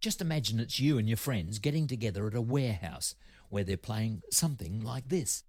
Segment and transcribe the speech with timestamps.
[0.00, 3.14] Just imagine it's you and your friends getting together at a warehouse
[3.48, 5.42] where they're playing something like this.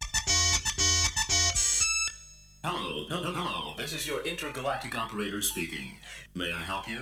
[2.64, 3.74] Hello, hello, hello.
[3.78, 5.98] This is your intergalactic operator speaking.
[6.34, 7.00] May I help you?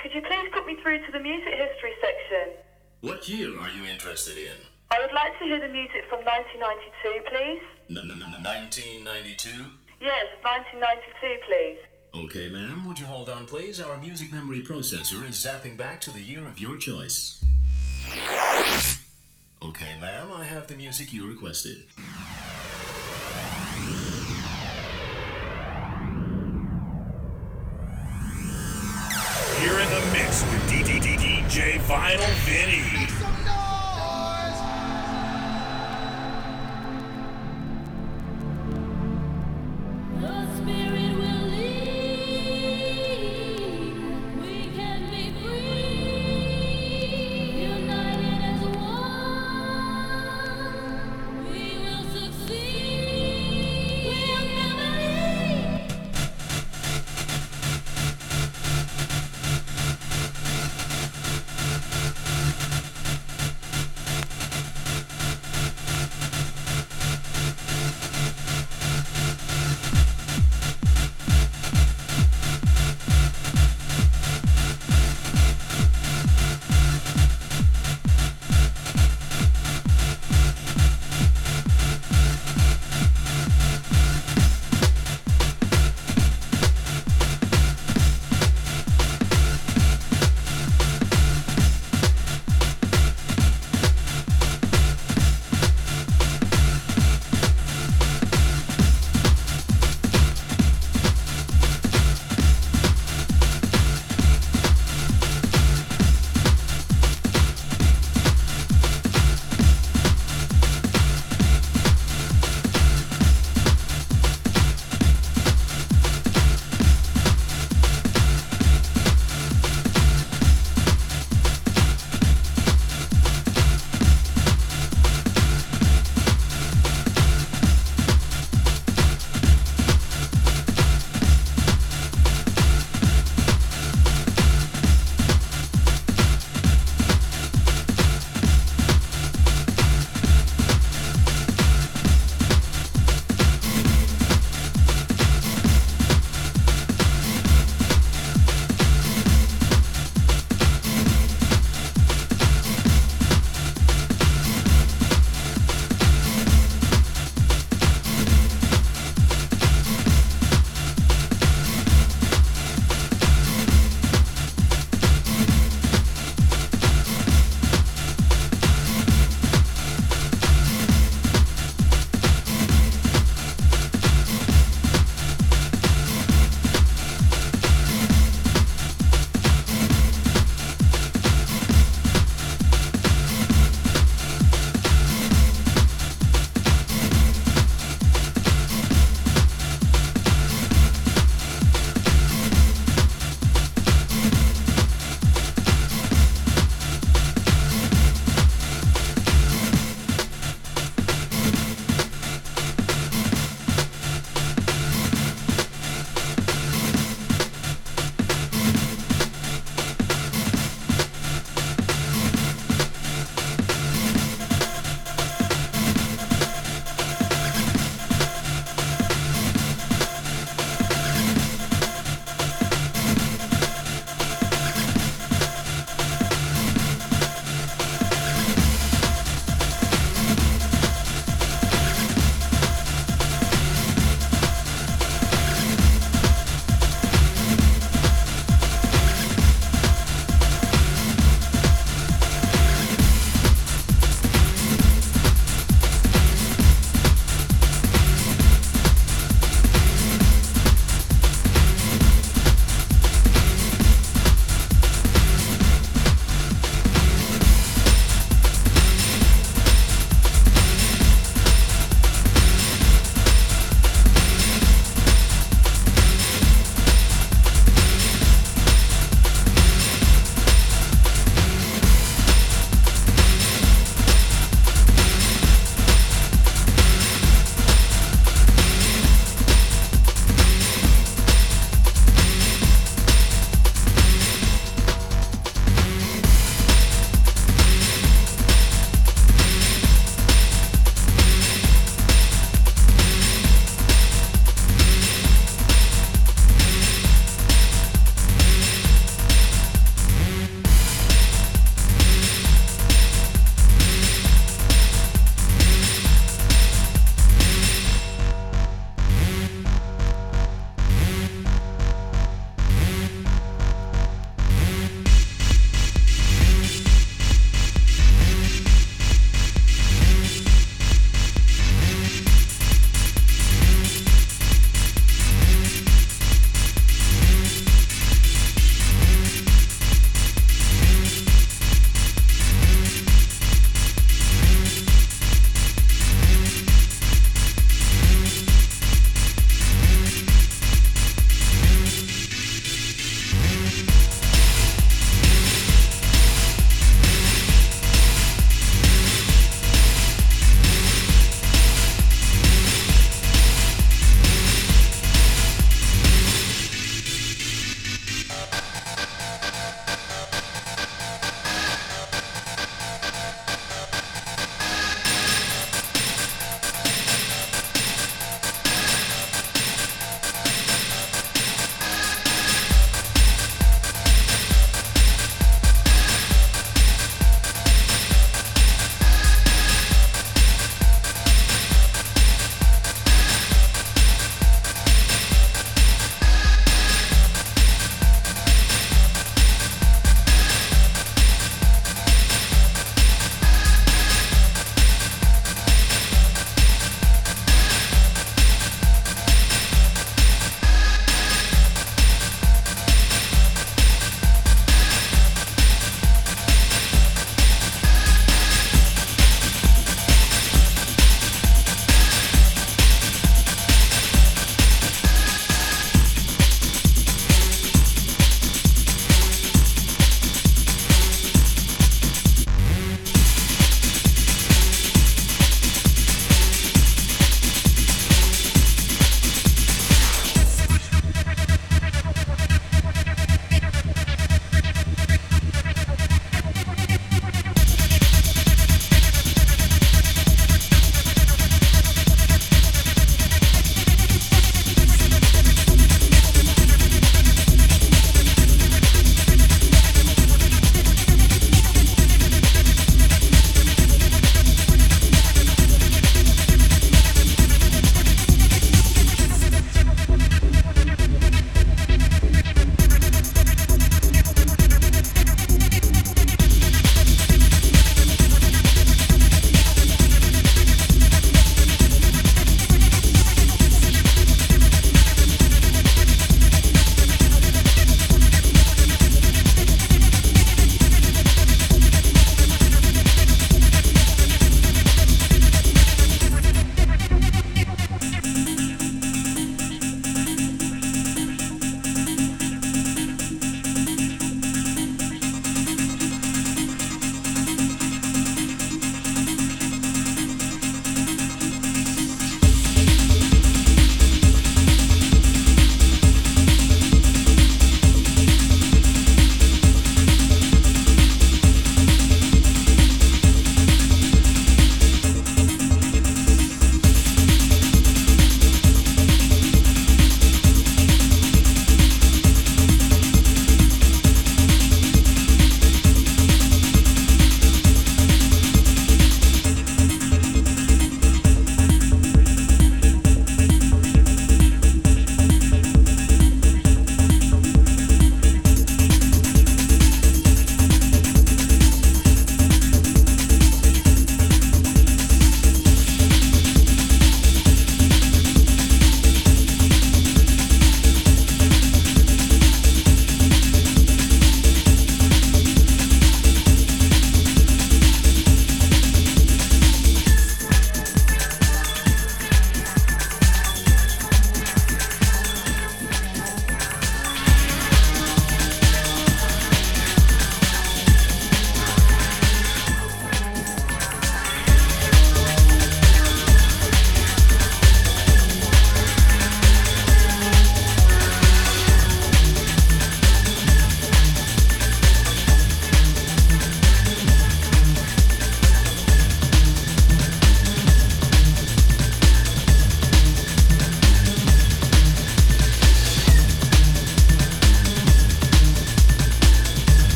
[0.00, 2.54] Could you please put me through to the music history section?
[3.00, 4.56] What year are you interested in?
[4.90, 7.62] I would like to hear the music from 1992, please.
[7.90, 9.50] N- n- n- 1992?
[10.00, 11.78] Yes, 1992, please.
[12.14, 12.86] Okay, ma'am.
[12.86, 13.80] Would you hold on, please?
[13.80, 17.44] Our music memory processor is zapping back to the year of your choice.
[19.62, 20.28] Okay, ma'am.
[20.34, 21.84] I have the music you requested.
[29.62, 33.07] You're in the mix with DJ Vinyl Vinny.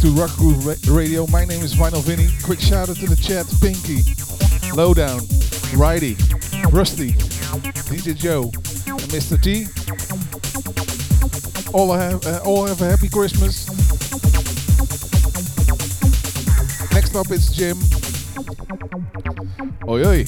[0.00, 1.26] To Rock Groove Ra- Radio.
[1.26, 2.28] My name is Vinyl Vinny.
[2.42, 4.00] Quick shout out to the chat Pinky,
[4.74, 5.20] Lowdown,
[5.76, 6.14] Righty,
[6.70, 7.12] Rusty,
[7.90, 8.44] DJ Joe,
[8.86, 9.36] and Mr.
[9.40, 9.66] T.
[11.74, 13.68] All have, uh, all have a happy Christmas.
[16.92, 17.76] Next up, it's Jim.
[19.86, 20.24] Oi, oi.